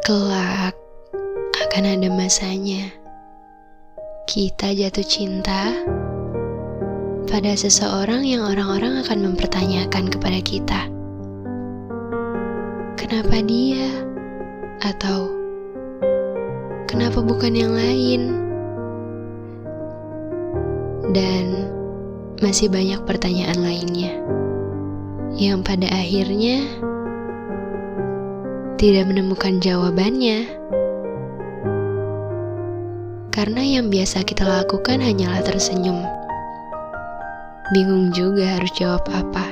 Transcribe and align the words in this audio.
Kelak 0.00 0.74
akan 1.60 1.84
ada 1.86 2.08
masanya 2.10 2.90
kita 4.26 4.74
jatuh 4.74 5.06
cinta 5.06 5.74
pada 7.30 7.54
seseorang 7.54 8.26
yang 8.26 8.42
orang-orang 8.42 9.02
akan 9.06 9.30
mempertanyakan 9.30 10.10
kepada 10.10 10.38
kita, 10.42 10.80
"Kenapa 12.98 13.38
dia?" 13.42 13.86
atau 14.82 15.30
"Kenapa 16.90 17.22
bukan 17.22 17.54
yang 17.54 17.74
lain?" 17.74 18.49
Dan 21.10 21.66
masih 22.38 22.70
banyak 22.70 23.02
pertanyaan 23.02 23.58
lainnya 23.60 24.14
yang 25.34 25.66
pada 25.66 25.90
akhirnya 25.90 26.62
tidak 28.78 29.10
menemukan 29.10 29.58
jawabannya. 29.58 30.46
Karena 33.34 33.62
yang 33.62 33.90
biasa 33.90 34.22
kita 34.22 34.42
lakukan 34.46 35.02
hanyalah 35.02 35.42
tersenyum. 35.42 36.00
Bingung 37.74 38.10
juga 38.14 38.58
harus 38.58 38.72
jawab 38.78 39.02
apa. 39.10 39.46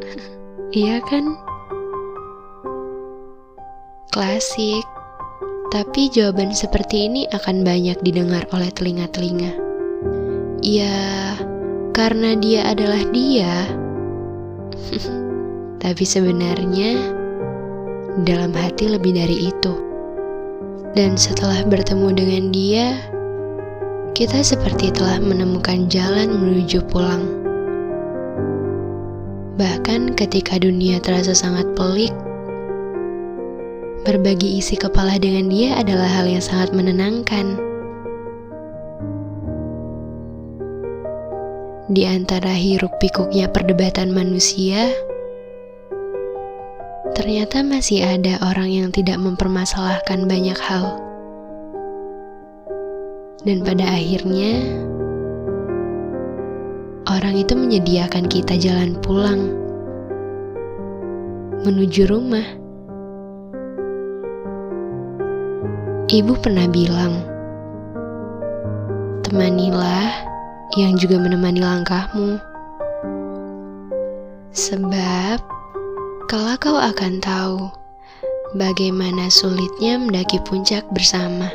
iya 0.80 1.00
kan? 1.04 1.36
Klasik. 4.12 4.84
Tapi 5.72 6.08
jawaban 6.08 6.56
seperti 6.56 7.10
ini 7.10 7.28
akan 7.34 7.60
banyak 7.60 7.98
didengar 8.00 8.48
oleh 8.54 8.72
telinga-telinga. 8.72 9.65
Ya, 10.64 11.36
karena 11.92 12.32
dia 12.36 12.72
adalah 12.72 13.02
dia. 13.12 13.68
Tapi 15.84 16.04
sebenarnya 16.04 17.12
dalam 18.24 18.56
hati 18.56 18.88
lebih 18.88 19.12
dari 19.12 19.52
itu. 19.52 19.74
Dan 20.96 21.20
setelah 21.20 21.60
bertemu 21.68 22.08
dengan 22.16 22.44
dia, 22.48 22.96
kita 24.16 24.40
seperti 24.40 24.88
telah 24.96 25.20
menemukan 25.20 25.92
jalan 25.92 26.32
menuju 26.32 26.80
pulang. 26.88 27.20
Bahkan 29.60 30.16
ketika 30.16 30.56
dunia 30.56 30.96
terasa 31.04 31.36
sangat 31.36 31.68
pelik, 31.76 32.16
berbagi 34.08 34.56
isi 34.56 34.80
kepala 34.80 35.20
dengan 35.20 35.52
dia 35.52 35.76
adalah 35.76 36.08
hal 36.08 36.24
yang 36.32 36.40
sangat 36.40 36.72
menenangkan. 36.72 37.60
Di 41.86 42.02
antara 42.02 42.50
hiruk 42.50 42.98
pikuknya 42.98 43.46
perdebatan 43.46 44.10
manusia, 44.10 44.90
ternyata 47.14 47.62
masih 47.62 48.02
ada 48.02 48.42
orang 48.42 48.74
yang 48.74 48.88
tidak 48.90 49.22
mempermasalahkan 49.22 50.26
banyak 50.26 50.58
hal 50.58 50.98
dan 53.46 53.62
pada 53.62 53.86
akhirnya 53.86 54.66
orang 57.06 57.38
itu 57.38 57.54
menyediakan 57.54 58.26
kita 58.26 58.58
jalan 58.58 58.98
pulang 58.98 59.54
menuju 61.62 62.10
rumah. 62.10 62.46
Ibu 66.10 66.34
pernah 66.42 66.66
bilang, 66.66 67.22
"Temanilah 69.22 70.35
yang 70.74 70.98
juga 70.98 71.22
menemani 71.22 71.62
langkahmu." 71.62 72.42
Sebab 74.56 75.38
kalau 76.26 76.58
kau 76.58 76.74
akan 76.74 77.22
tahu 77.22 77.70
bagaimana 78.56 79.28
sulitnya 79.28 80.00
mendaki 80.00 80.40
puncak 80.48 80.82
bersama. 80.96 81.52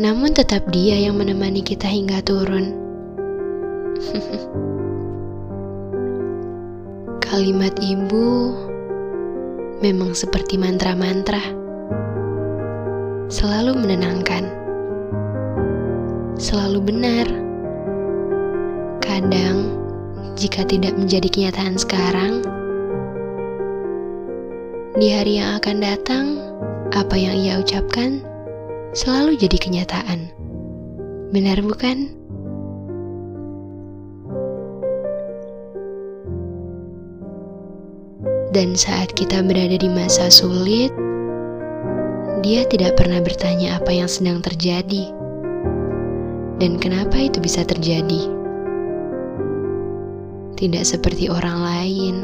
Namun 0.00 0.32
tetap 0.34 0.66
dia 0.72 0.98
yang 0.98 1.20
menemani 1.20 1.60
kita 1.62 1.86
hingga 1.86 2.24
turun. 2.24 2.72
Kalimat 7.28 7.76
ibu 7.78 8.56
memang 9.84 10.16
seperti 10.16 10.56
mantra-mantra. 10.56 11.44
Selalu 13.28 13.76
menenangkan. 13.84 14.48
Selalu 16.40 16.78
benar. 16.80 17.43
Kadang 19.14 19.70
jika 20.34 20.66
tidak 20.66 20.98
menjadi 20.98 21.30
kenyataan 21.30 21.78
sekarang, 21.78 22.42
di 24.98 25.06
hari 25.06 25.38
yang 25.38 25.54
akan 25.62 25.78
datang, 25.78 26.42
apa 26.90 27.14
yang 27.14 27.38
ia 27.38 27.62
ucapkan 27.62 28.26
selalu 28.90 29.38
jadi 29.38 29.54
kenyataan. 29.62 30.34
Benar 31.30 31.62
bukan? 31.62 32.10
Dan 38.50 38.74
saat 38.74 39.14
kita 39.14 39.46
berada 39.46 39.78
di 39.78 39.90
masa 39.94 40.26
sulit, 40.26 40.90
dia 42.42 42.66
tidak 42.66 42.98
pernah 42.98 43.22
bertanya 43.22 43.78
apa 43.78 43.94
yang 43.94 44.10
sedang 44.10 44.42
terjadi 44.42 45.06
dan 46.58 46.82
kenapa 46.82 47.30
itu 47.30 47.38
bisa 47.38 47.62
terjadi. 47.62 48.33
Tidak 50.54 50.84
seperti 50.86 51.26
orang 51.26 51.58
lain, 51.60 52.14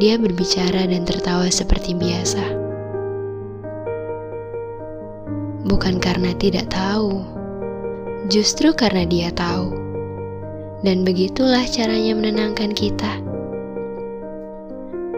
dia 0.00 0.16
berbicara 0.16 0.88
dan 0.88 1.04
tertawa 1.04 1.46
seperti 1.52 1.92
biasa 1.92 2.66
bukan 5.66 5.98
karena 5.98 6.30
tidak 6.38 6.70
tahu, 6.70 7.26
justru 8.30 8.70
karena 8.72 9.02
dia 9.04 9.28
tahu. 9.34 9.74
Dan 10.86 11.02
begitulah 11.02 11.66
caranya 11.66 12.14
menenangkan 12.14 12.70
kita. 12.70 13.18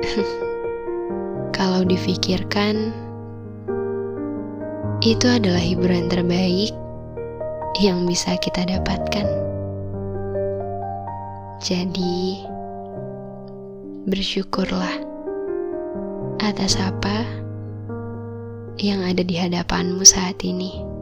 Kalau 1.57 1.85
difikirkan, 1.85 2.97
itu 5.05 5.27
adalah 5.29 5.61
hiburan 5.61 6.09
terbaik 6.09 6.73
yang 7.85 8.09
bisa 8.09 8.35
kita 8.41 8.65
dapatkan. 8.65 9.48
Jadi, 11.59 12.39
bersyukurlah 14.07 14.95
atas 16.39 16.79
apa 16.79 17.27
yang 18.79 19.03
ada 19.03 19.27
di 19.27 19.35
hadapanmu 19.35 20.07
saat 20.07 20.39
ini. 20.47 20.98